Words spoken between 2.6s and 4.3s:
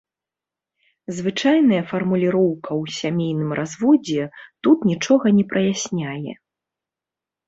ў сямейным разводзе